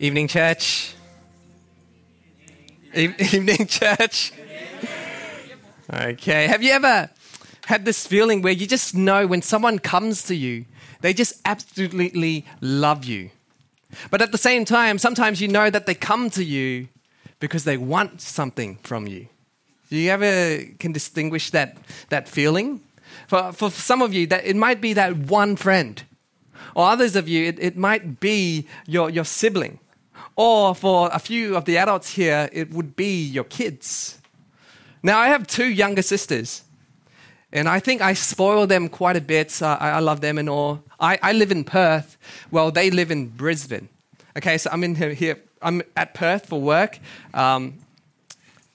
[0.00, 0.94] Evening, church.
[2.94, 4.32] E- evening, church.
[5.92, 6.46] Okay.
[6.46, 7.10] Have you ever
[7.66, 10.66] had this feeling where you just know when someone comes to you,
[11.00, 13.30] they just absolutely love you?
[14.08, 16.86] But at the same time, sometimes you know that they come to you
[17.40, 19.26] because they want something from you.
[19.90, 21.76] Do you ever can distinguish that,
[22.10, 22.82] that feeling?
[23.26, 26.00] For, for some of you, that it might be that one friend.
[26.76, 29.80] Or others of you, it, it might be your, your sibling.
[30.38, 34.20] Or for a few of the adults here, it would be your kids.
[35.02, 36.62] Now, I have two younger sisters.
[37.52, 39.60] And I think I spoil them quite a bit.
[39.60, 40.84] I, I, love them and all.
[41.00, 42.16] I, I live in Perth.
[42.52, 43.88] Well, they live in Brisbane.
[44.36, 47.00] Okay, so I'm in here I'm at Perth for work.
[47.34, 47.74] Um,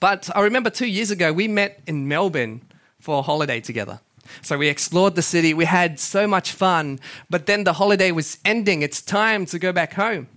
[0.00, 2.60] but I remember two years ago, we met in Melbourne
[3.00, 4.00] for a holiday together.
[4.42, 5.54] So we explored the city.
[5.54, 7.00] We had so much fun.
[7.30, 8.82] But then the holiday was ending.
[8.82, 10.28] It's time to go back home.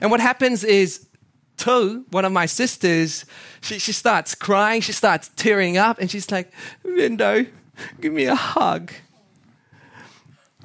[0.00, 1.06] And what happens is,
[1.56, 3.24] Tu, one of my sisters,
[3.62, 4.82] she, she starts crying.
[4.82, 5.98] She starts tearing up.
[5.98, 6.52] And she's like,
[6.84, 7.46] Vindo,
[8.00, 8.92] give me a hug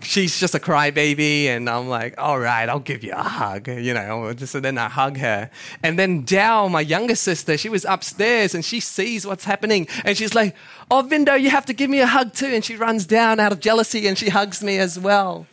[0.03, 3.93] she's just a crybaby, and I'm like, all right, I'll give you a hug, you
[3.93, 4.33] know.
[4.37, 5.49] So then I hug her,
[5.83, 10.17] and then Dao, my younger sister, she was upstairs and she sees what's happening, and
[10.17, 10.55] she's like,
[10.89, 13.51] oh, Vindo, you have to give me a hug too, and she runs down out
[13.51, 15.47] of jealousy and she hugs me as well.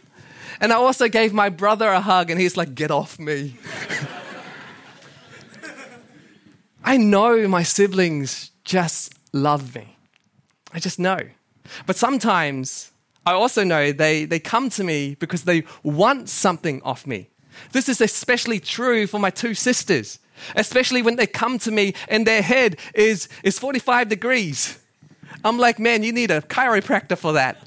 [0.61, 3.57] And I also gave my brother a hug, and he's like, get off me.
[6.85, 9.97] I know my siblings just love me.
[10.73, 11.19] I just know.
[11.87, 12.93] But sometimes
[13.27, 17.29] I also know they, they come to me because they want something off me.
[17.73, 20.19] This is especially true for my two sisters,
[20.57, 24.79] especially when they come to me and their head is, is 45 degrees.
[25.45, 27.63] I'm like, man, you need a chiropractor for that.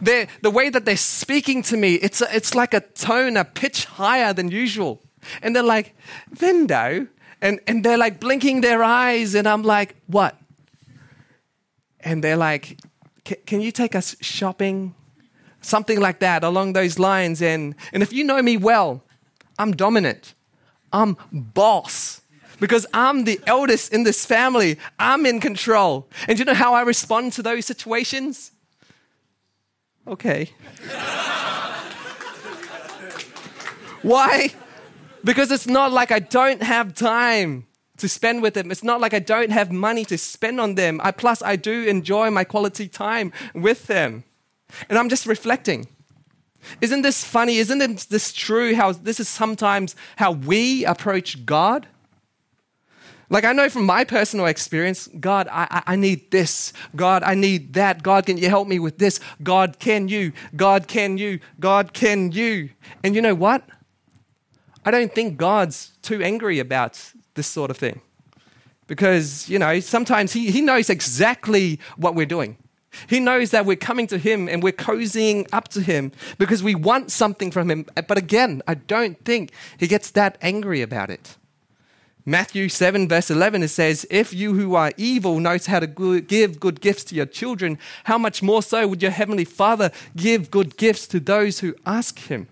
[0.00, 3.44] They're, the way that they're speaking to me, it's, a, it's like a tone, a
[3.44, 5.02] pitch higher than usual.
[5.42, 5.94] And they're like,
[6.34, 7.08] Vendo.
[7.42, 9.34] And, and they're like blinking their eyes.
[9.34, 10.36] And I'm like, what?
[12.00, 12.78] And they're like,
[13.46, 14.94] can you take us shopping?
[15.60, 17.42] Something like that, along those lines.
[17.42, 19.02] And, and if you know me well,
[19.58, 20.34] I'm dominant.
[20.92, 22.22] I'm boss.
[22.58, 24.78] Because I'm the eldest in this family.
[24.98, 26.08] I'm in control.
[26.28, 28.52] And you know how I respond to those situations?
[30.06, 30.50] Okay.
[34.02, 34.50] Why?
[35.22, 37.66] Because it's not like I don't have time
[37.98, 38.70] to spend with them.
[38.70, 41.00] It's not like I don't have money to spend on them.
[41.04, 44.24] I, plus, I do enjoy my quality time with them.
[44.88, 45.86] And I'm just reflecting.
[46.80, 47.56] Isn't this funny?
[47.56, 48.74] Isn't this true?
[48.74, 51.86] How this is sometimes how we approach God?
[53.32, 56.72] Like, I know from my personal experience, God, I, I need this.
[56.96, 58.02] God, I need that.
[58.02, 59.20] God, can you help me with this?
[59.40, 60.32] God, can you?
[60.56, 61.38] God, can you?
[61.60, 62.70] God, can you?
[63.04, 63.62] And you know what?
[64.84, 68.00] I don't think God's too angry about this sort of thing.
[68.88, 72.56] Because, you know, sometimes he, he knows exactly what we're doing.
[73.06, 76.74] He knows that we're coming to Him and we're cozying up to Him because we
[76.74, 77.86] want something from Him.
[77.94, 81.36] But again, I don't think He gets that angry about it.
[82.26, 85.86] Matthew 7, verse 11, it says, If you who are evil knows how to
[86.20, 90.50] give good gifts to your children, how much more so would your heavenly Father give
[90.50, 92.48] good gifts to those who ask Him?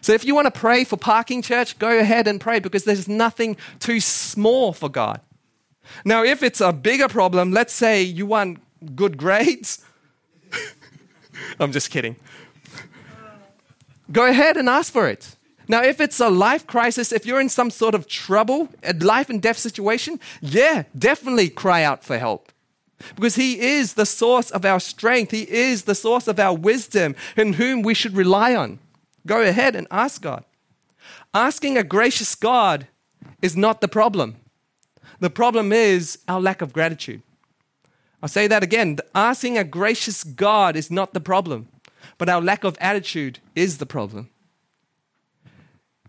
[0.00, 3.08] So if you want to pray for parking church, go ahead and pray because there's
[3.08, 5.20] nothing too small for God.
[6.04, 8.58] Now, if it's a bigger problem, let's say you want
[8.96, 9.84] good grades.
[11.60, 12.16] I'm just kidding.
[14.10, 15.36] Go ahead and ask for it.
[15.68, 19.30] Now, if it's a life crisis, if you're in some sort of trouble, a life
[19.30, 22.52] and death situation, yeah, definitely cry out for help.
[23.14, 27.14] Because He is the source of our strength, He is the source of our wisdom,
[27.36, 28.78] in whom we should rely on.
[29.26, 30.44] Go ahead and ask God.
[31.34, 32.86] Asking a gracious God
[33.40, 34.36] is not the problem.
[35.20, 37.22] The problem is our lack of gratitude.
[38.22, 38.98] I'll say that again.
[39.14, 41.68] Asking a gracious God is not the problem,
[42.18, 44.30] but our lack of attitude is the problem.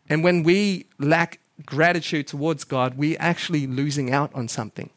[0.09, 4.89] And when we lack gratitude towards God, we're actually losing out on something.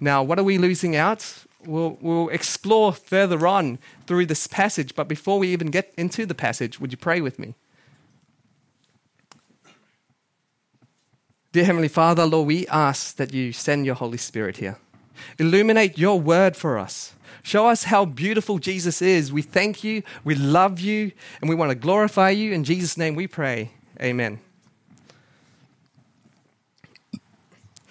[0.00, 1.46] Now, what are we losing out?
[1.66, 4.94] we'll, we'll explore further on through this passage.
[4.94, 7.54] But before we even get into the passage, would you pray with me?
[11.52, 14.78] Dear Heavenly Father, Lord, we ask that you send your Holy Spirit here.
[15.38, 17.14] Illuminate your word for us.
[17.42, 19.32] Show us how beautiful Jesus is.
[19.32, 22.52] We thank you, we love you, and we want to glorify you.
[22.52, 23.70] In Jesus' name we pray.
[24.00, 24.40] Amen.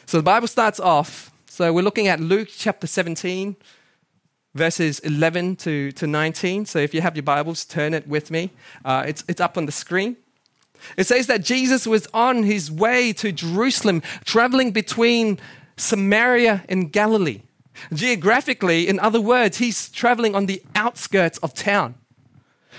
[0.05, 3.55] So the Bible starts off so we're looking at Luke chapter 17,
[4.55, 6.65] verses 11 to, to 19.
[6.65, 8.51] So if you have your Bibles, turn it with me.
[8.83, 10.17] Uh, it's, it's up on the screen.
[10.97, 15.39] It says that Jesus was on his way to Jerusalem, traveling between
[15.77, 17.43] Samaria and Galilee.
[17.93, 21.95] Geographically, in other words, he's traveling on the outskirts of town.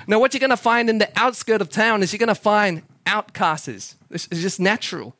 [0.06, 2.34] Now, what you're going to find in the outskirts of town is you're going to
[2.34, 3.96] find outcasts.
[4.10, 5.14] It's just natural.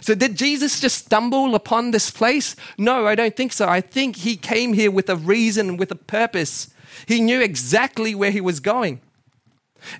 [0.00, 2.56] So, did Jesus just stumble upon this place?
[2.76, 3.68] No, I don't think so.
[3.68, 6.70] I think he came here with a reason, with a purpose.
[7.06, 9.00] He knew exactly where he was going.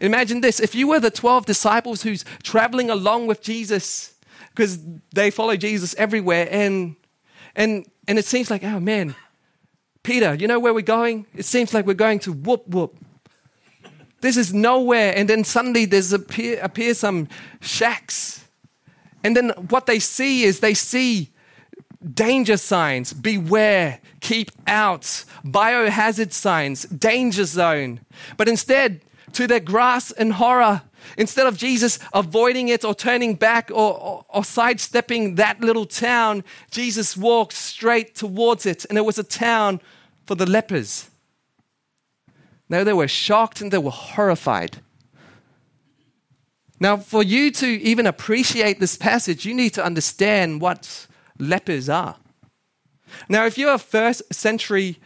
[0.01, 4.15] Imagine this if you were the 12 disciples who's traveling along with Jesus,
[4.51, 4.79] because
[5.15, 6.97] they follow Jesus everywhere, and,
[7.55, 9.15] and, and it seems like, oh man,
[10.03, 11.27] Peter, you know where we're going?
[11.35, 12.97] It seems like we're going to whoop whoop.
[14.21, 15.15] This is nowhere.
[15.17, 17.29] And then suddenly there's appear, appear some
[17.61, 18.47] shacks.
[19.25, 21.31] And then what they see is they see
[22.15, 28.01] danger signs, beware, keep out, biohazard signs, danger zone.
[28.37, 30.83] But instead, to their grass and horror,
[31.17, 36.45] instead of Jesus avoiding it or turning back or, or, or, sidestepping that little town,
[36.71, 38.85] Jesus walked straight towards it.
[38.87, 39.81] And it was a town
[40.27, 41.11] for the lepers.
[42.69, 44.79] Now they were shocked and they were horrified.
[46.81, 51.07] Now, for you to even appreciate this passage, you need to understand what
[51.39, 52.17] lepers are.
[53.29, 54.99] Now, if you're a first century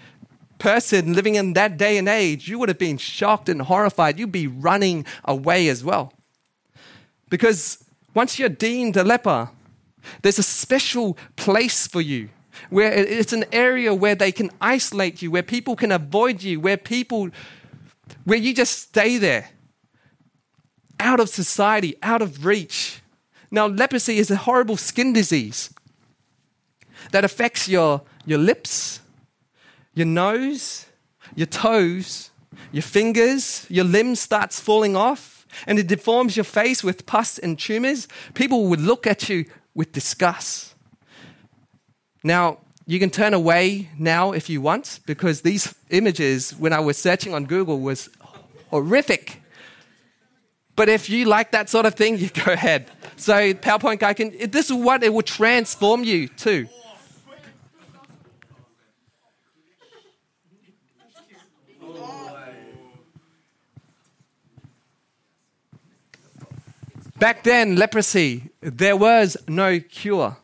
[0.58, 4.18] person living in that day and age, you would have been shocked and horrified.
[4.18, 6.12] You'd be running away as well.
[7.30, 7.82] Because
[8.12, 9.48] once you're deemed a leper,
[10.20, 12.28] there's a special place for you
[12.70, 16.76] where it's an area where they can isolate you, where people can avoid you, where
[16.76, 17.30] people,
[18.24, 19.50] where you just stay there,
[21.00, 23.02] out of society, out of reach.
[23.50, 25.70] Now, leprosy is a horrible skin disease
[27.10, 29.00] that affects your, your lips,
[29.94, 30.86] your nose,
[31.34, 32.30] your toes,
[32.70, 37.58] your fingers, your limbs starts falling off, and it deforms your face with pus and
[37.58, 38.08] tumors.
[38.34, 39.44] People would look at you
[39.74, 40.71] with disgust.
[42.24, 46.98] Now, you can turn away now if you want, because these images, when I was
[46.98, 48.08] searching on Google, was
[48.70, 49.40] horrific.
[50.74, 52.90] But if you like that sort of thing, you go ahead.
[53.16, 54.32] So PowerPoint guy can.
[54.50, 56.68] This is what it will transform you to.
[67.18, 70.36] Back then, leprosy, there was no cure.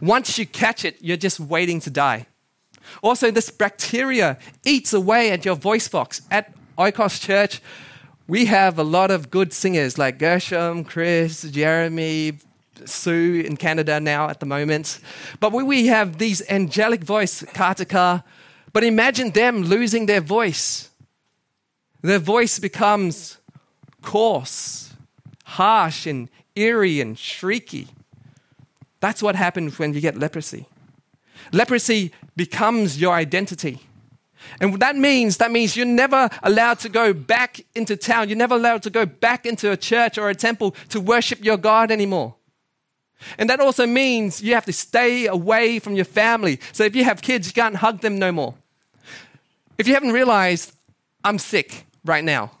[0.00, 2.26] Once you catch it, you're just waiting to die.
[3.02, 6.22] Also, this bacteria eats away at your voice box.
[6.30, 7.60] At Oikos Church,
[8.26, 12.38] we have a lot of good singers like Gershom, Chris, Jeremy,
[12.84, 14.98] Sue in Canada now at the moment.
[15.38, 18.24] But we have these angelic voice, Kataka.
[18.72, 20.90] But imagine them losing their voice.
[22.00, 23.38] Their voice becomes
[24.02, 24.92] coarse
[25.52, 27.88] harsh and eerie and shrieky.
[29.02, 30.64] That's what happens when you get leprosy.
[31.52, 33.80] Leprosy becomes your identity.
[34.60, 38.28] And that means that means you're never allowed to go back into town.
[38.28, 41.56] You're never allowed to go back into a church or a temple to worship your
[41.56, 42.36] God anymore.
[43.38, 46.60] And that also means you have to stay away from your family.
[46.70, 48.54] So if you have kids, you can't hug them no more.
[49.78, 50.72] If you haven't realized,
[51.24, 52.52] I'm sick right now.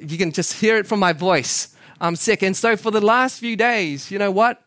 [0.00, 1.76] You can just hear it from my voice.
[2.00, 2.42] I'm sick.
[2.42, 4.62] And so for the last few days, you know what?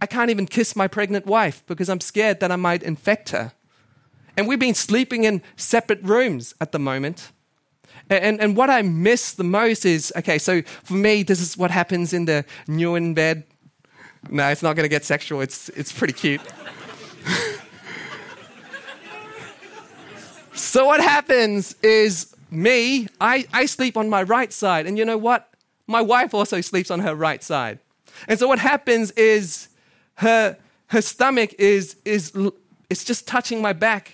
[0.00, 3.52] I can't even kiss my pregnant wife because I'm scared that I might infect her.
[4.36, 7.32] And we've been sleeping in separate rooms at the moment.
[8.10, 11.70] And, and, what I miss the most is okay, so for me, this is what
[11.70, 13.44] happens in the new in bed.
[14.30, 15.42] No, it's not going to get sexual.
[15.42, 16.40] It's, it's pretty cute.
[20.54, 24.86] so what happens is me, I, I sleep on my right side.
[24.86, 25.48] And you know what?
[25.88, 27.80] my wife also sleeps on her right side.
[28.28, 29.68] And so what happens is
[30.18, 30.56] her,
[30.88, 32.32] her stomach is, is
[32.90, 34.12] it's just touching my back.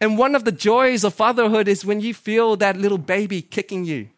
[0.00, 3.84] And one of the joys of fatherhood is when you feel that little baby kicking
[3.84, 4.10] you,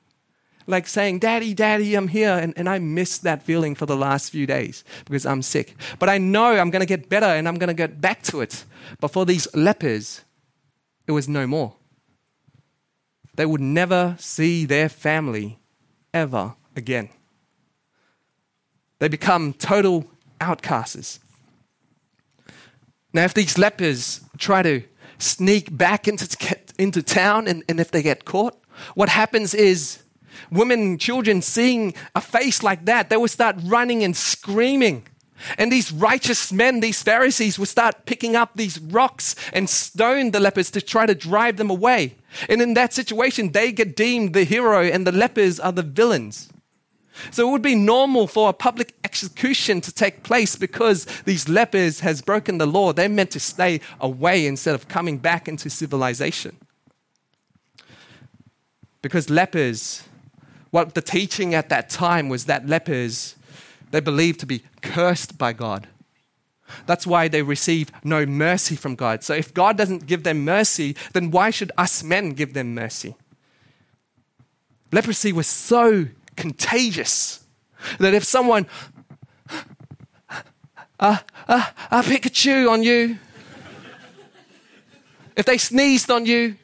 [0.66, 2.32] like saying, Daddy, Daddy, I'm here.
[2.32, 5.74] And, and I miss that feeling for the last few days because I'm sick.
[5.98, 8.42] But I know I'm going to get better and I'm going to get back to
[8.42, 8.64] it.
[9.00, 10.22] But for these lepers,
[11.06, 11.76] it was no more.
[13.36, 15.58] They would never see their family
[16.12, 17.08] ever again.
[18.98, 20.11] They become total
[20.42, 21.20] outcasts.
[23.12, 24.82] Now, if these lepers try to
[25.18, 28.58] sneak back into, into town and, and if they get caught,
[28.94, 30.02] what happens is
[30.50, 35.06] women and children seeing a face like that, they will start running and screaming.
[35.58, 40.40] And these righteous men, these Pharisees, will start picking up these rocks and stone the
[40.40, 42.14] lepers to try to drive them away.
[42.48, 46.48] And in that situation, they get deemed the hero and the lepers are the villains.
[47.30, 52.00] So it would be normal for a public execution to take place because these lepers
[52.00, 52.92] has broken the law.
[52.92, 56.56] They're meant to stay away instead of coming back into civilization.
[59.02, 60.04] Because lepers,
[60.70, 63.36] what the teaching at that time was that lepers,
[63.90, 65.88] they believed to be cursed by God.
[66.86, 69.22] That's why they receive no mercy from God.
[69.22, 73.14] So if God doesn't give them mercy, then why should us men give them mercy?
[74.90, 77.44] Leprosy was so contagious
[77.98, 78.66] that if someone,
[81.00, 83.18] uh, uh, uh, Pikachu on you,
[85.36, 86.56] if they sneezed on you,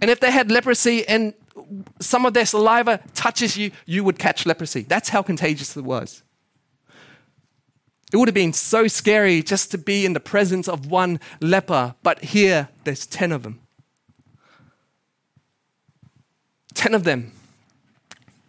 [0.00, 1.34] and if they had leprosy and
[2.00, 4.82] some of their saliva touches you, you would catch leprosy.
[4.82, 6.22] That's how contagious it was.
[8.12, 11.94] It would have been so scary just to be in the presence of one leper,
[12.02, 13.60] but here there's 10 of them.
[16.74, 17.32] 10 of them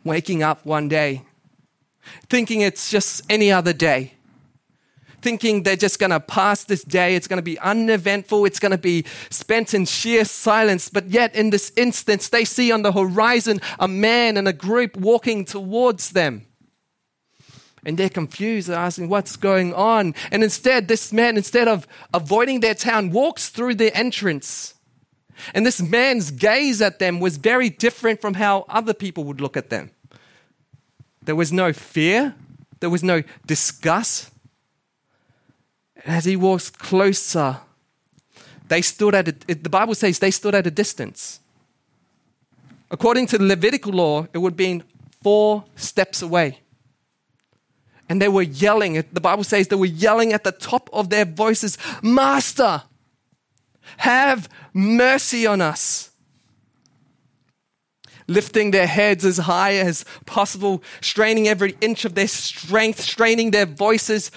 [0.03, 1.23] waking up one day,
[2.29, 4.13] thinking it's just any other day,
[5.21, 8.71] thinking they're just going to pass this day, it's going to be uneventful, it's going
[8.71, 10.89] to be spent in sheer silence.
[10.89, 14.97] But yet, in this instance, they see on the horizon a man and a group
[14.97, 16.45] walking towards them.
[17.83, 18.67] And they're confused.
[18.67, 20.13] They're asking, What's going on?
[20.31, 24.75] And instead, this man, instead of avoiding their town, walks through the entrance.
[25.53, 29.57] And this man's gaze at them was very different from how other people would look
[29.57, 29.91] at them.
[31.23, 32.35] There was no fear,
[32.79, 34.31] there was no disgust.
[36.05, 37.57] As he walks closer,
[38.67, 41.39] they stood at a, the Bible says they stood at a distance.
[42.89, 44.83] According to the Levitical law, it would have been
[45.21, 46.59] four steps away
[48.11, 49.01] and they were yelling.
[49.13, 52.83] The Bible says they were yelling at the top of their voices, Master,
[53.97, 56.11] have mercy on us.
[58.27, 63.65] Lifting their heads as high as possible, straining every inch of their strength, straining their
[63.65, 64.31] voices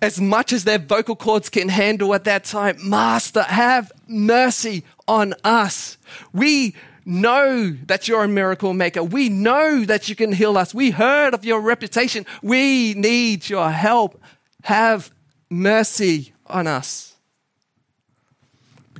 [0.00, 2.76] as much as their vocal cords can handle at that time.
[2.82, 5.96] Master, have mercy on us.
[6.32, 9.02] We know that you're a miracle maker.
[9.02, 10.74] We know that you can heal us.
[10.74, 12.26] We heard of your reputation.
[12.42, 14.20] We need your help.
[14.64, 15.12] Have
[15.48, 17.11] mercy on us.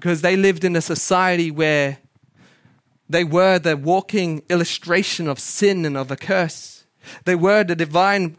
[0.02, 1.98] Because they lived in a society where
[3.08, 6.82] they were the walking illustration of sin and of a curse.
[7.24, 8.36] They were the divine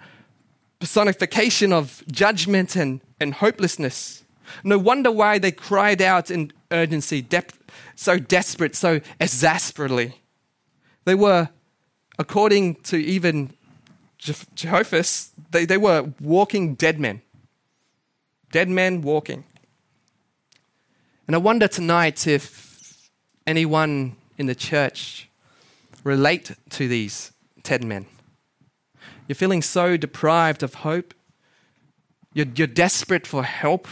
[0.81, 4.25] personification of judgment and, and hopelessness.
[4.65, 7.25] No wonder why they cried out in urgency,
[7.95, 10.19] so desperate, so exasperately.
[11.05, 11.47] They were,
[12.19, 13.53] according to even
[14.17, 17.21] Josephus, they, they were walking dead men.
[18.51, 19.45] Dead men walking.
[21.25, 23.09] And I wonder tonight if
[23.47, 25.29] anyone in the church
[26.03, 27.31] relate to these
[27.63, 28.07] dead men.
[29.27, 31.13] You're feeling so deprived of hope.
[32.33, 33.87] You're, you're desperate for help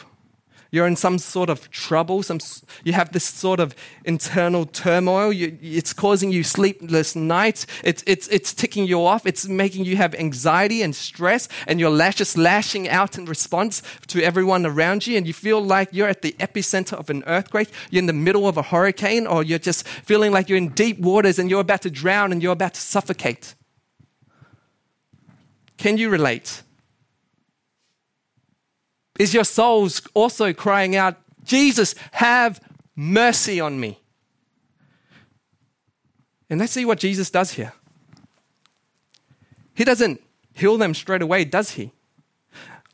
[0.72, 2.40] you're in some sort of trouble, some,
[2.84, 3.76] you have this sort of
[4.06, 9.48] internal turmoil, you, it's causing you sleepless nights, it's, it's, it's ticking you off, it's
[9.48, 14.66] making you have anxiety and stress, and you're just lashing out in response to everyone
[14.66, 18.06] around you, and you feel like you're at the epicenter of an earthquake, you're in
[18.06, 21.50] the middle of a hurricane, or you're just feeling like you're in deep waters and
[21.50, 23.56] you're about to drown and you're about to suffocate.
[25.78, 26.64] Can you relate?
[29.22, 32.60] Is your souls also crying out, Jesus, have
[32.96, 34.00] mercy on me?
[36.50, 37.72] And let's see what Jesus does here.
[39.76, 40.24] He doesn't
[40.56, 41.92] heal them straight away, does he?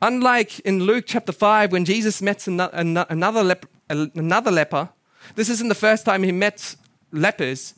[0.02, 4.90] Unlike in Luke chapter 5, when Jesus met another, lep- another leper,
[5.34, 6.76] this isn't the first time he met
[7.10, 7.72] lepers.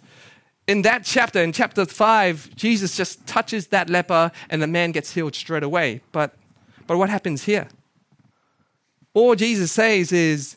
[0.66, 5.14] In that chapter, in chapter 5, Jesus just touches that leper and the man gets
[5.14, 6.00] healed straight away.
[6.10, 6.34] But,
[6.88, 7.68] but what happens here?
[9.20, 10.56] All Jesus says is,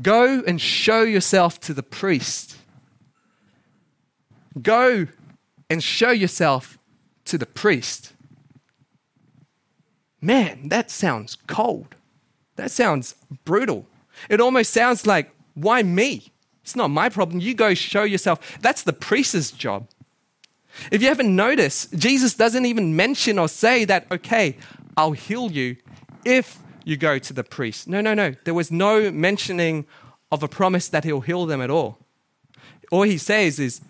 [0.00, 2.56] Go and show yourself to the priest.
[4.60, 5.06] Go
[5.70, 6.76] and show yourself
[7.26, 8.12] to the priest.
[10.20, 11.94] Man, that sounds cold.
[12.56, 13.14] That sounds
[13.44, 13.86] brutal.
[14.28, 16.32] It almost sounds like, why me?
[16.62, 17.40] It's not my problem.
[17.40, 18.58] You go show yourself.
[18.60, 19.88] That's the priest's job.
[20.90, 24.56] If you haven't noticed, Jesus doesn't even mention or say that, okay,
[24.96, 25.76] I'll heal you
[26.24, 27.88] if you go to the priest.
[27.88, 28.34] No, no, no.
[28.44, 29.86] There was no mentioning
[30.30, 31.98] of a promise that he'll heal them at all.
[32.90, 33.80] All he says is,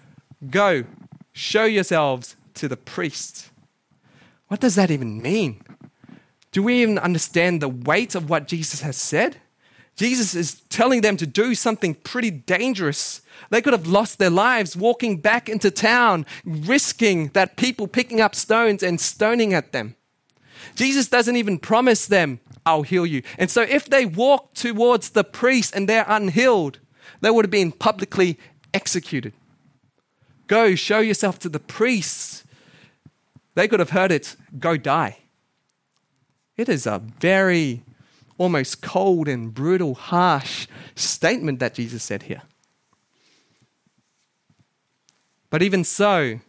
[0.51, 0.85] Go,
[1.33, 3.51] show yourselves to the priest.
[4.49, 5.63] What does that even mean?
[6.51, 9.39] Do we even understand the weight of what Jesus has said?
[9.97, 13.23] Jesus is telling them to do something pretty dangerous.
[13.51, 18.35] They could have lost their lives walking back into town, risking that people picking up
[18.35, 19.97] stones and stoning at them.
[20.75, 23.23] Jesus doesn't even promise them, I'll heal you.
[23.39, 26.79] And so if they walked towards the priest and they're unhealed,
[27.21, 28.39] they would have been publicly
[28.73, 29.33] executed.
[30.47, 32.45] Go show yourself to the priests.
[33.55, 35.19] They could have heard it, go die.
[36.57, 37.83] It is a very
[38.39, 42.43] almost cold and brutal, harsh statement that Jesus said here.
[45.51, 46.41] But even so,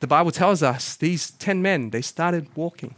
[0.00, 2.94] the Bible tells us these 10 men, they started walking.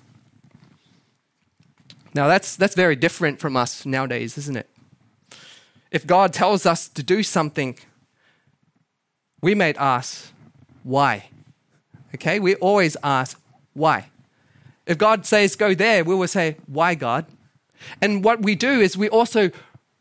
[2.15, 4.69] Now, that's, that's very different from us nowadays, isn't it?
[5.91, 7.79] If God tells us to do something,
[9.41, 10.33] we may ask,
[10.83, 11.29] why?
[12.15, 13.41] Okay, we always ask,
[13.75, 14.11] why?
[14.87, 17.27] If God says go there, we will say, why, God?
[18.01, 19.51] And what we do is we also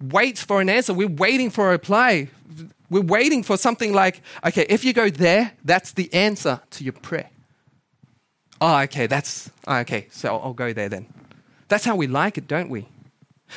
[0.01, 0.94] wait for an answer.
[0.94, 2.30] We're waiting for a reply.
[2.89, 6.94] We're waiting for something like, okay, if you go there, that's the answer to your
[6.94, 7.30] prayer.
[8.60, 11.06] Oh, okay, that's, oh, okay, so I'll go there then.
[11.70, 12.88] That's how we like it, don't we?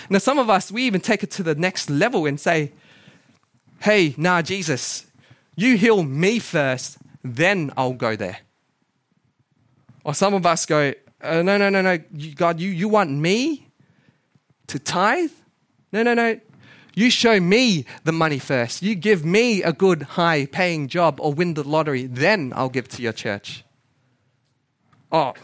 [0.08, 2.72] Now, some of us, we even take it to the next level and say,
[3.80, 5.06] hey, nah, Jesus,
[5.56, 8.38] you heal me first, then I'll go there.
[10.04, 11.98] Or some of us go, uh, no, no, no, no,
[12.34, 13.66] God, you, you want me
[14.68, 15.30] to tithe?
[15.92, 16.40] No, no, no.
[16.94, 18.82] You show me the money first.
[18.82, 22.88] You give me a good, high paying job or win the lottery, then I'll give
[22.90, 23.64] to your church.
[25.10, 25.34] Oh,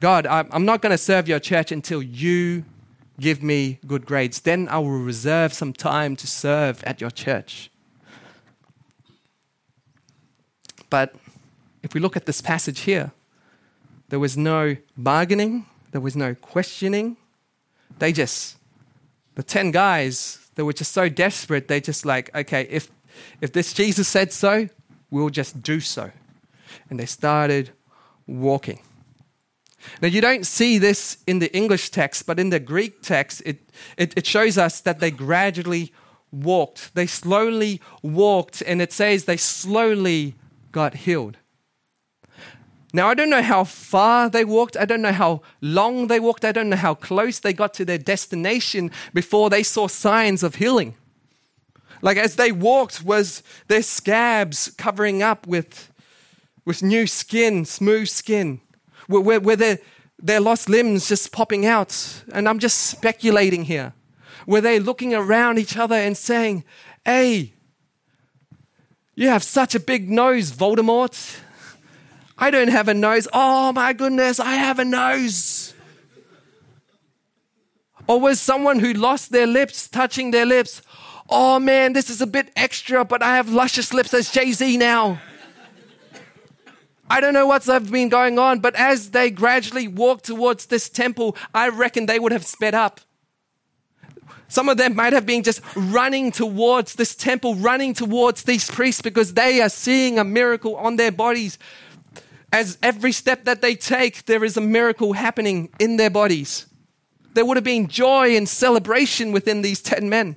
[0.00, 2.64] God, I'm not going to serve your church until you
[3.20, 4.40] give me good grades.
[4.40, 7.70] Then I will reserve some time to serve at your church.
[10.88, 11.14] But
[11.82, 13.12] if we look at this passage here,
[14.08, 17.18] there was no bargaining, there was no questioning.
[17.98, 18.56] They just,
[19.34, 22.90] the 10 guys, they were just so desperate, they just like, okay, if,
[23.42, 24.68] if this Jesus said so,
[25.10, 26.10] we'll just do so.
[26.88, 27.70] And they started
[28.26, 28.80] walking.
[30.00, 33.70] Now, you don't see this in the English text, but in the Greek text, it,
[33.96, 35.92] it, it, shows us that they gradually
[36.30, 36.94] walked.
[36.94, 40.34] They slowly walked, and it says they slowly
[40.72, 41.38] got healed.
[42.92, 44.76] Now, I don't know how far they walked.
[44.76, 46.44] I don't know how long they walked.
[46.44, 50.56] I don't know how close they got to their destination before they saw signs of
[50.56, 50.96] healing.
[52.02, 55.92] Like as they walked, was their scabs covering up with,
[56.64, 58.60] with new skin, smooth skin?
[59.10, 59.78] Were, were their,
[60.18, 62.22] their lost limbs just popping out?
[62.32, 63.92] And I'm just speculating here.
[64.46, 66.64] Were they looking around each other and saying,
[67.04, 67.54] Hey,
[69.14, 71.40] you have such a big nose, Voldemort?
[72.38, 73.28] I don't have a nose.
[73.32, 75.74] Oh my goodness, I have a nose.
[78.06, 80.82] Or was someone who lost their lips touching their lips?
[81.28, 84.76] Oh man, this is a bit extra, but I have luscious lips as Jay Z
[84.78, 85.20] now.
[87.10, 91.36] I don't know what's been going on, but as they gradually walked towards this temple,
[91.52, 93.00] I reckon they would have sped up.
[94.48, 99.02] Some of them might have been just running towards this temple, running towards these priests
[99.02, 101.58] because they are seeing a miracle on their bodies
[102.52, 106.66] as every step that they take, there is a miracle happening in their bodies.
[107.34, 110.36] There would have been joy and celebration within these 10 men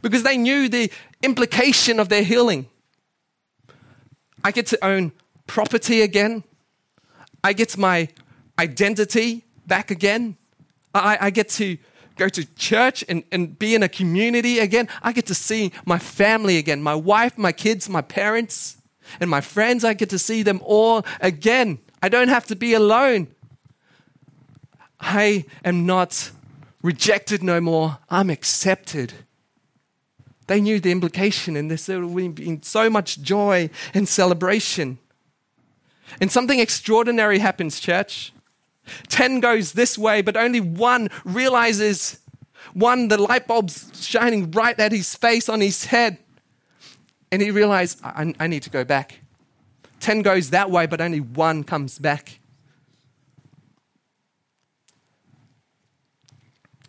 [0.00, 0.90] because they knew the
[1.22, 2.68] implication of their healing.
[4.42, 5.12] I get to own
[5.48, 6.44] property again,
[7.42, 8.08] I get my
[8.58, 10.36] identity back again,
[10.94, 11.76] I, I get to
[12.16, 14.88] go to church and, and be in a community again.
[15.02, 18.76] I get to see my family again my wife, my kids, my parents.
[19.20, 21.78] And my friends, I get to see them all again.
[22.02, 23.28] I don't have to be alone.
[25.00, 26.30] I am not
[26.82, 27.98] rejected no more.
[28.10, 29.14] I'm accepted.
[30.46, 34.98] They knew the implication, and there would have been so much joy and celebration.
[36.20, 38.32] And something extraordinary happens, church.
[39.08, 42.18] Ten goes this way, but only one realizes
[42.74, 46.18] one, the light bulb's shining right at his face on his head.
[47.30, 49.20] And he realized, I, I need to go back.
[50.00, 52.38] 10 goes that way, but only one comes back.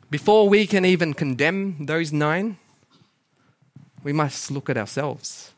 [0.10, 2.58] Before we can even condemn those nine,
[4.04, 5.54] we must look at ourselves.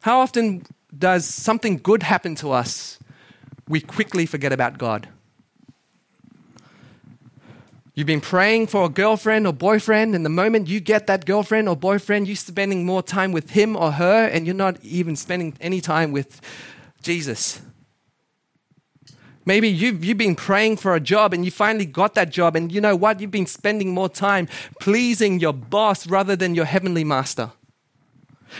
[0.00, 0.64] How often
[0.96, 2.98] does something good happen to us?
[3.68, 5.08] We quickly forget about God.
[7.94, 11.68] You've been praying for a girlfriend or boyfriend, and the moment you get that girlfriend
[11.68, 15.56] or boyfriend, you're spending more time with him or her, and you're not even spending
[15.60, 16.40] any time with
[17.02, 17.60] Jesus.
[19.44, 22.70] Maybe you've, you've been praying for a job and you finally got that job, and
[22.70, 23.18] you know what?
[23.18, 24.46] You've been spending more time
[24.78, 27.50] pleasing your boss rather than your heavenly master.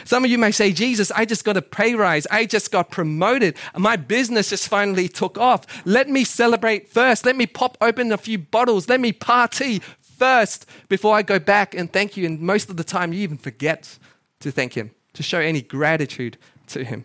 [0.04, 2.26] Some of you may say, Jesus, I just got a pay rise.
[2.30, 3.56] I just got promoted.
[3.76, 5.66] My business just finally took off.
[5.84, 7.24] Let me celebrate first.
[7.24, 8.88] Let me pop open a few bottles.
[8.88, 12.26] Let me party first before I go back and thank you.
[12.26, 13.98] And most of the time, you even forget
[14.40, 16.36] to thank Him, to show any gratitude
[16.68, 17.04] to Him.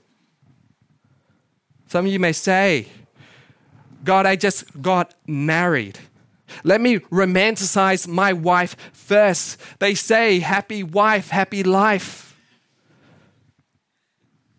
[1.88, 2.88] Some of you may say,
[4.04, 6.00] God, I just got married.
[6.64, 9.60] Let me romanticize my wife first.
[9.80, 12.23] They say, happy wife, happy life.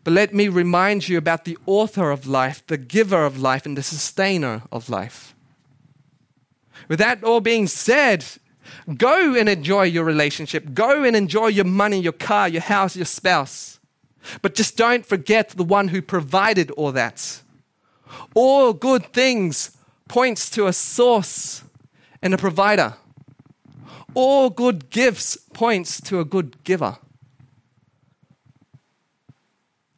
[0.05, 3.77] But let me remind you about the author of life, the giver of life, and
[3.77, 5.35] the sustainer of life.
[6.89, 8.25] With that all being said,
[8.97, 10.75] go and enjoy your relationship.
[10.75, 13.81] Go and enjoy your money, your car, your house, your spouse.
[14.43, 17.41] But just don't forget the one who provided all that.
[18.35, 19.77] All good things
[20.09, 21.63] points to a source
[22.21, 22.95] and a provider.
[24.13, 26.99] All good gifts points to a good giver.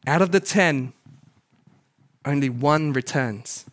[0.07, 0.93] Out of the 10,
[2.23, 3.65] only one returns.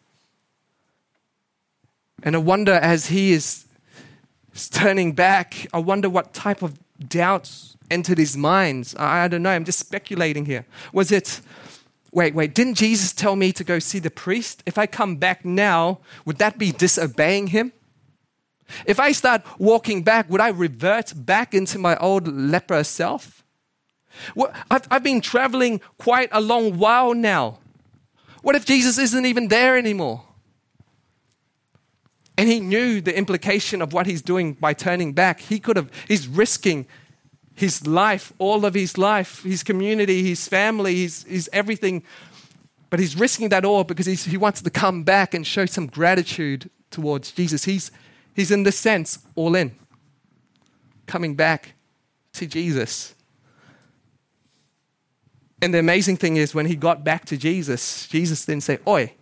[2.24, 3.66] And I wonder as he is
[4.72, 6.76] turning back, I wonder what type of
[7.08, 8.94] doubts entered his mind.
[8.98, 10.66] I, don't know, I'm just speculating here.
[10.92, 11.40] Was it,
[12.10, 14.60] wait, wait, didn't Jesus tell me to go see the priest?
[14.66, 17.72] If I come back now, would that be disobeying him?
[18.86, 23.43] If I start walking back, would I revert back into my old leper self?
[24.70, 27.58] I've, I've been traveling quite a long while now.
[28.42, 30.22] What if Jesus isn't even there anymore?
[32.36, 35.40] And he knew the implication of what he's doing by turning back.
[35.40, 36.86] He could have, he's risking
[37.54, 42.02] his life, all of his life, his community, his family, his, his everything.
[42.90, 46.70] But he's risking that all because he wants to come back and show some gratitude
[46.90, 47.64] towards Jesus.
[47.64, 47.90] He's,
[48.34, 49.74] he's in this sense all in,
[51.06, 51.74] coming back
[52.34, 53.14] to Jesus.
[55.64, 59.14] And the amazing thing is, when he got back to Jesus, Jesus then said, Oi,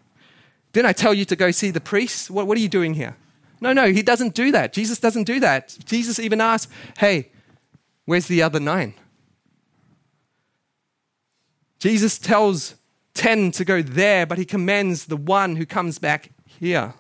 [0.73, 2.33] didn't I tell you to go see the priest?
[2.33, 3.17] What, what are you doing here?
[3.61, 4.73] No, no, he doesn't do that.
[4.73, 5.77] Jesus doesn't do that.
[5.85, 7.31] Jesus even asked, Hey,
[8.07, 8.95] where's the other nine?
[11.79, 12.75] Jesus tells
[13.15, 16.95] 10 to go there, but he commends the one who comes back here.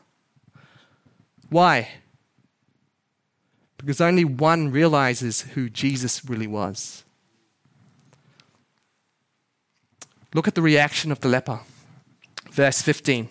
[1.50, 1.88] Why?
[3.76, 7.02] Because only one realizes who Jesus really was.
[10.34, 11.60] Look at the reaction of the leper.
[12.50, 13.28] Verse 15.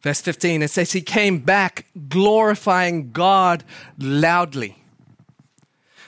[0.00, 3.64] Verse 15, it says, He came back glorifying God
[3.98, 4.76] loudly.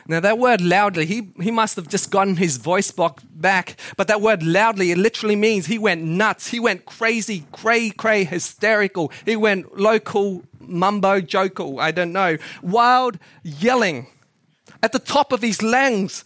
[0.06, 3.76] Now, that word loudly, he, he must have just gotten his voice box back.
[3.96, 6.48] But that word loudly, it literally means he went nuts.
[6.48, 9.12] He went crazy, cray, cray, hysterical.
[9.24, 12.38] He went local mumbo joko, I don't know.
[12.62, 14.06] Wild yelling
[14.82, 16.24] at the top of his lungs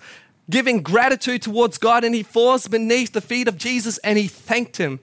[0.48, 4.76] giving gratitude towards God, and he falls beneath the feet of Jesus and he thanked
[4.76, 5.00] him.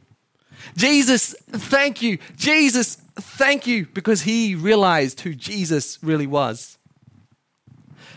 [0.76, 2.20] Jesus, thank you.
[2.38, 6.78] Jesus, thank you, because he realized who Jesus really was.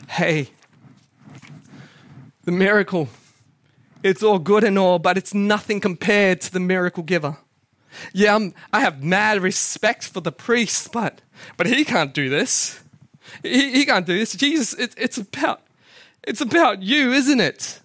[0.08, 0.50] Hey,
[2.44, 3.08] the miracle,
[4.02, 7.38] it's all good and all, but it's nothing compared to the miracle giver.
[8.12, 11.20] Yeah, I'm, i have mad respect for the priest, but,
[11.56, 12.80] but he can't do this.
[13.42, 14.34] He, he can't do this.
[14.34, 15.62] Jesus, it, it's about
[16.26, 17.80] it's about you, isn't it?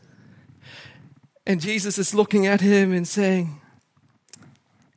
[1.45, 3.59] And Jesus is looking at him and saying,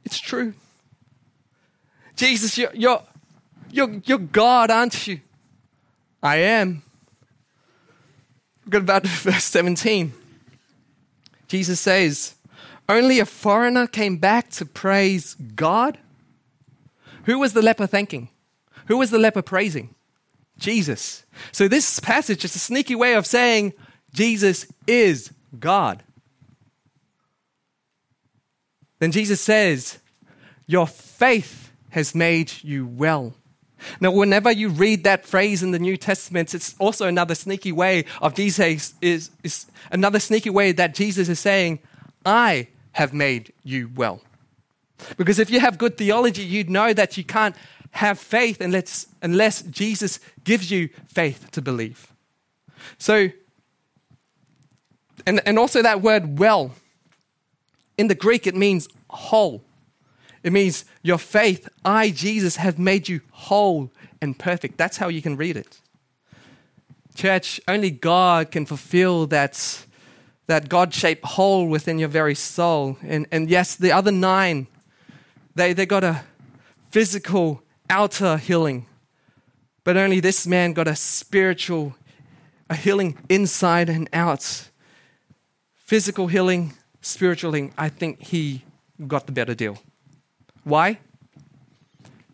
[0.05, 0.55] It's true.
[2.17, 3.03] Jesus, you're, you're,
[3.71, 5.21] you're, you're God, aren't you?
[6.23, 6.83] I am.
[8.69, 10.13] Go about verse 17.
[11.49, 12.35] Jesus says,
[12.89, 15.99] Only a foreigner came back to praise God.
[17.25, 18.29] Who was the leper thanking?
[18.87, 19.95] Who was the leper praising?
[20.63, 21.25] Jesus.
[21.51, 23.75] So this passage is a sneaky way of saying
[24.15, 26.03] Jesus is God.
[29.01, 29.99] Then Jesus says,
[30.67, 33.35] Your faith has made you well.
[34.01, 38.05] Now, whenever you read that phrase in the New Testament, it's also another sneaky way
[38.21, 41.81] of Jesus is, is another sneaky way that Jesus is saying,
[42.25, 44.23] I have made you well.
[45.17, 47.57] Because if you have good theology, you'd know that you can't
[47.93, 52.13] have faith unless, unless Jesus gives you faith to believe.
[52.99, 53.29] So,
[55.27, 56.73] and, and also that word well,
[57.97, 59.63] in the Greek, it means whole.
[60.43, 64.77] It means your faith, I, Jesus, have made you whole and perfect.
[64.79, 65.79] That's how you can read it.
[67.15, 69.85] Church, only God can fulfill that,
[70.47, 72.97] that God shaped hole within your very soul.
[73.03, 74.67] And, and yes, the other nine,
[75.55, 76.23] they, they got a
[76.91, 77.62] physical
[77.93, 78.87] outer healing,
[79.85, 81.95] but only this man got a spiritual,
[82.71, 84.71] a healing inside and out.
[85.75, 87.75] Physical healing, spiritual healing.
[87.77, 88.65] I think he
[89.07, 89.77] got the better deal.
[90.65, 90.99] Why?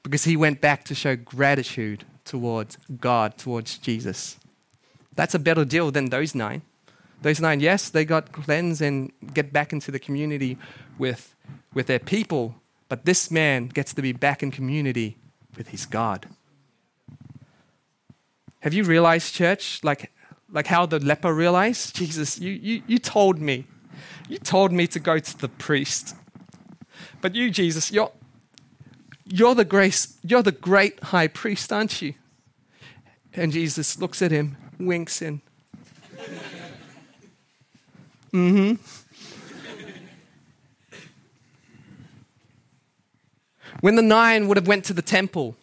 [0.04, 4.38] Because he went back to show gratitude towards God, towards Jesus.
[5.16, 6.62] That's a better deal than those nine.
[7.22, 10.56] Those nine, yes, they got cleansed and get back into the community
[10.98, 11.34] with,
[11.74, 12.54] with their people,
[12.88, 15.16] but this man gets to be back in community
[15.58, 16.26] with his God.
[18.60, 20.12] Have you realized, church, like,
[20.50, 21.96] like how the leper realized?
[21.96, 23.66] Jesus, you, you, you told me.
[24.28, 26.14] You told me to go to the priest.
[27.20, 28.12] But you, Jesus, you're,
[29.24, 32.14] you're, the grace, you're the great high priest, aren't you?
[33.34, 35.42] And Jesus looks at him, winks in.
[38.32, 38.78] mm
[43.80, 45.56] When the nine would have went to the temple,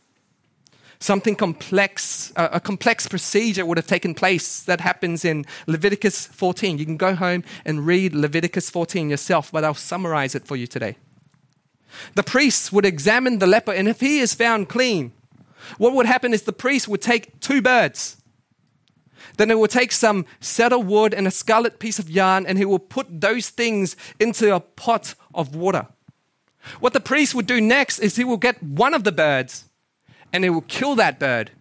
[1.00, 6.78] something complex, uh, a complex procedure would have taken place that happens in Leviticus 14.
[6.78, 10.66] You can go home and read Leviticus 14 yourself, but I'll summarize it for you
[10.66, 10.96] today.
[12.16, 15.12] The priests would examine the leper, and if he is found clean,
[15.78, 18.18] what would happen is the priest would take two birds.
[19.38, 22.66] Then he would take some cedar wood and a scarlet piece of yarn, and he
[22.66, 25.88] will put those things into a pot of water.
[26.80, 29.66] What the priest would do next is he will get one of the birds
[30.34, 31.52] and he will kill that bird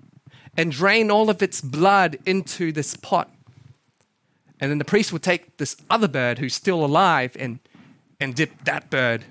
[0.57, 3.31] and drain all of its blood into this pot.
[4.61, 7.59] And then the priest would take this other bird who's still alive and,
[8.21, 9.25] and dip that bird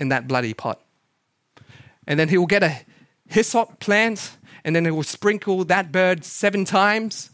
[0.00, 0.80] in that bloody pot.
[2.06, 2.80] And then he will get a
[3.28, 7.30] hyssop plant and then he will sprinkle that bird seven times.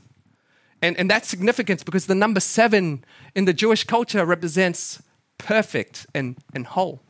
[0.83, 5.03] And, and that's significant because the number seven in the Jewish culture represents
[5.39, 7.01] perfect and, and whole.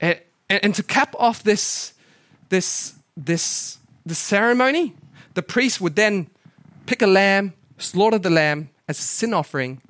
[0.00, 1.94] And, and, to cap off this,
[2.48, 4.94] this, this, this ceremony,
[5.34, 6.28] the priest would then
[6.86, 9.80] pick a lamb, slaughter the lamb as a sin offering,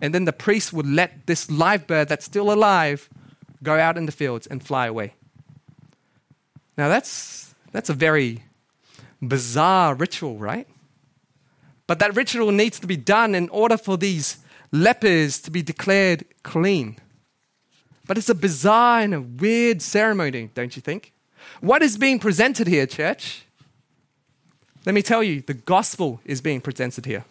[0.00, 3.08] and then the priest would let this live bird that's still alive
[3.62, 5.14] go out in the fields and fly away.
[6.76, 8.44] Now, that's, that's a very
[9.22, 10.68] bizarre ritual, right?
[11.86, 14.38] But that ritual needs to be done in order for these
[14.72, 16.96] lepers to be declared clean.
[18.06, 21.12] But it's a bizarre and a weird ceremony, don't you think?
[21.60, 23.44] What is being presented here, church?
[24.84, 27.24] Let me tell you, the gospel is being presented here.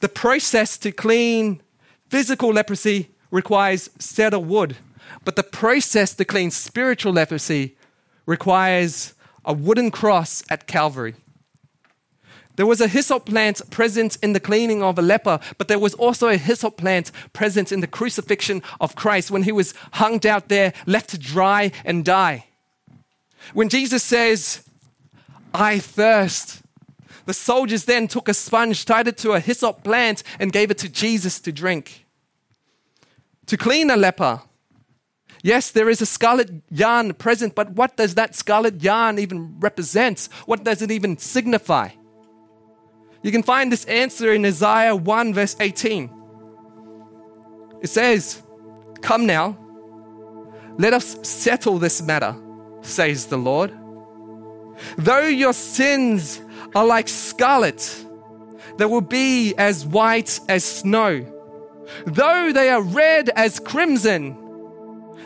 [0.00, 1.60] The process to clean
[2.08, 4.76] physical leprosy requires cedar wood,
[5.24, 7.76] but the process to clean spiritual leprosy
[8.26, 11.14] requires a wooden cross at Calvary.
[12.56, 15.94] There was a hyssop plant present in the cleaning of a leper, but there was
[15.94, 20.48] also a hyssop plant present in the crucifixion of Christ when he was hung out
[20.48, 22.46] there, left to dry and die.
[23.52, 24.62] When Jesus says,
[25.52, 26.62] I thirst,
[27.26, 30.78] the soldiers then took a sponge, tied it to a hyssop plant, and gave it
[30.78, 32.06] to Jesus to drink.
[33.46, 34.42] To clean a leper,
[35.42, 40.30] Yes, there is a scarlet yarn present, but what does that scarlet yarn even represent?
[40.46, 41.90] What does it even signify?
[43.24, 46.10] You can find this answer in Isaiah 1, verse 18.
[47.80, 48.42] It says,
[49.00, 49.56] Come now,
[50.76, 52.36] let us settle this matter,
[52.82, 53.72] says the Lord.
[54.98, 56.42] Though your sins
[56.74, 58.04] are like scarlet,
[58.76, 61.24] they will be as white as snow.
[62.04, 64.36] Though they are red as crimson,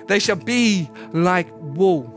[0.06, 2.14] they shall be like wool.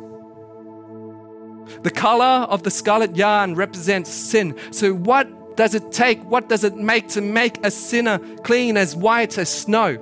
[1.81, 4.55] The color of the scarlet yarn represents sin.
[4.69, 6.23] So, what does it take?
[6.23, 9.97] What does it make to make a sinner clean as white as snow?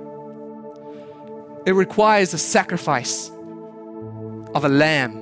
[1.66, 3.30] It requires a sacrifice
[4.54, 5.18] of a lamb.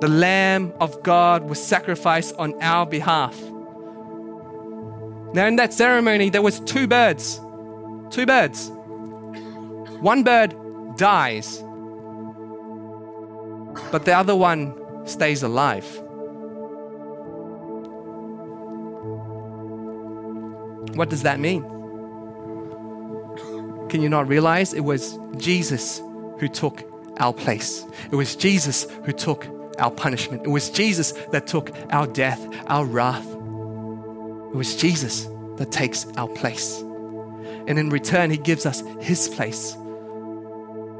[0.00, 3.40] The Lamb of God was sacrificed on our behalf.
[5.32, 7.40] Now, in that ceremony, there was two birds.
[8.10, 8.70] Two birds.
[10.00, 10.56] One bird
[10.96, 11.62] dies,
[13.92, 14.74] but the other one
[15.06, 15.86] stays alive.
[20.94, 21.62] What does that mean?
[23.88, 26.00] Can you not realize it was Jesus
[26.38, 26.82] who took
[27.18, 27.84] our place?
[28.10, 29.46] It was Jesus who took
[29.78, 30.42] our punishment.
[30.44, 33.26] It was Jesus that took our death, our wrath.
[33.26, 35.26] It was Jesus
[35.56, 36.80] that takes our place.
[37.66, 39.76] And in return, He gives us His place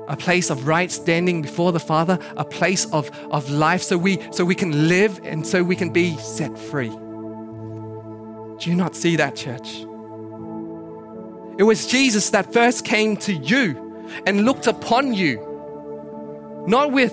[0.08, 4.18] a place of right standing before the Father, a place of, of life so we,
[4.32, 6.90] so we can live and so we can be set free.
[8.62, 9.80] Do you not see that, church?
[11.58, 15.48] It was Jesus that first came to you and looked upon you
[16.68, 17.12] not with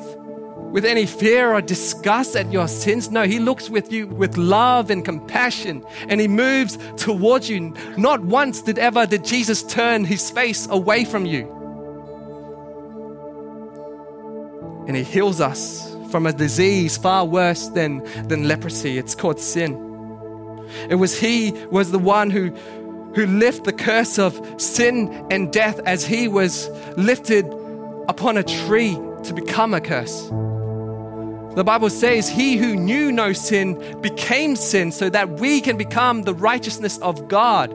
[0.72, 3.10] with any fear or disgust at your sins.
[3.10, 7.74] No, he looks with you with love and compassion and he moves towards you.
[7.98, 11.48] Not once did ever did Jesus turn his face away from you.
[14.88, 19.00] And he heals us from a disease far worse than, than leprosy.
[19.00, 19.88] It's called sin.
[20.89, 22.51] It was he was the one who
[23.15, 27.45] who lifted the curse of sin and death as he was lifted
[28.08, 30.29] upon a tree to become a curse.
[31.55, 36.23] The Bible says, He who knew no sin became sin so that we can become
[36.23, 37.71] the righteousness of God.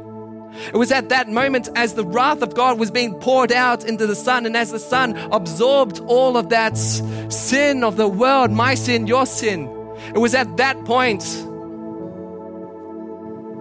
[0.72, 4.06] It was at that moment as the wrath of God was being poured out into
[4.06, 8.76] the Son, and as the Son absorbed all of that sin of the world, my
[8.76, 9.68] sin, your sin.
[10.14, 11.24] It was at that point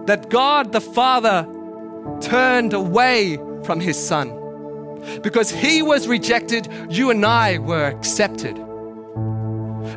[0.06, 1.46] that God the Father
[2.20, 4.40] turned away from His Son.
[5.22, 8.64] Because He was rejected, you and I were accepted.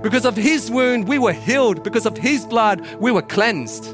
[0.01, 1.83] Because of his wound, we were healed.
[1.83, 3.85] Because of his blood, we were cleansed.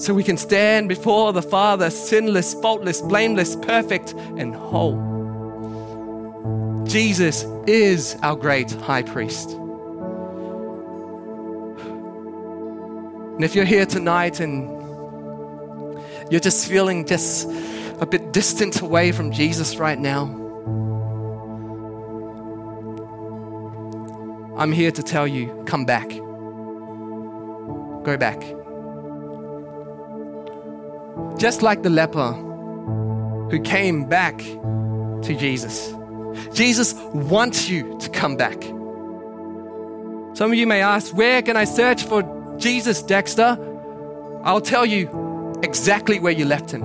[0.00, 4.96] So we can stand before the Father sinless, faultless, blameless, perfect, and whole.
[6.86, 9.59] Jesus is our great high priest.
[13.40, 14.68] And if you're here tonight and
[16.30, 17.48] you're just feeling just
[17.98, 20.24] a bit distant away from Jesus right now,
[24.58, 26.06] I'm here to tell you come back.
[28.04, 28.38] Go back.
[31.38, 32.32] Just like the leper
[33.50, 35.94] who came back to Jesus.
[36.52, 38.62] Jesus wants you to come back.
[40.36, 43.58] Some of you may ask, Where can I search for Jesus, Dexter?
[44.44, 46.82] I'll tell you exactly where you left him.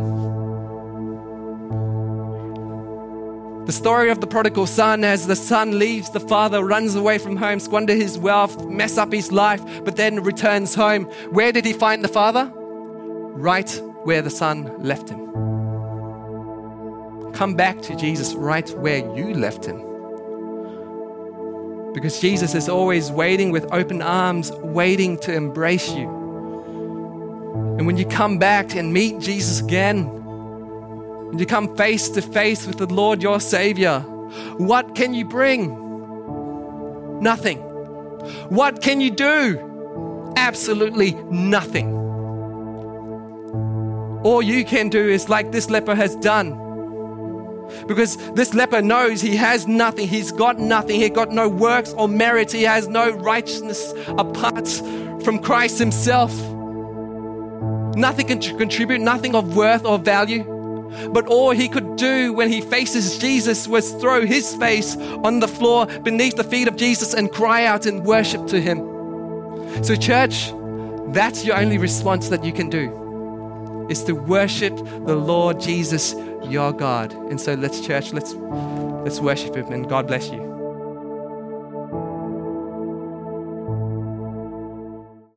[3.65, 7.35] The story of the prodigal son as the son leaves the father, runs away from
[7.35, 11.05] home, squander his wealth, mess up his life, but then returns home.
[11.31, 12.51] Where did he find the father?
[12.53, 15.25] Right where the son left him.
[17.33, 19.94] Come back to Jesus right where you left him.
[21.95, 26.09] Because Jesus is always waiting with open arms, waiting to embrace you.
[27.77, 29.99] And when you come back and meet Jesus again,
[31.31, 34.01] and you come face to face with the Lord your Savior,
[34.57, 35.69] what can you bring?
[37.21, 37.59] Nothing.
[38.49, 40.33] What can you do?
[40.35, 41.95] Absolutely nothing.
[44.25, 46.64] All you can do is like this leper has done.
[47.87, 52.07] Because this leper knows he has nothing, he's got nothing, he got no works or
[52.07, 54.67] merit, he has no righteousness apart
[55.23, 56.33] from Christ himself.
[57.95, 60.43] Nothing can contribute, nothing of worth or value.
[61.09, 65.47] But all he could do when he faces Jesus was throw his face on the
[65.47, 68.79] floor beneath the feet of Jesus and cry out in worship to him.
[69.83, 70.53] So, church,
[71.13, 76.13] that's your only response that you can do is to worship the Lord Jesus,
[76.49, 77.13] your God.
[77.13, 80.54] And so let's church, let's let's worship him and God bless you.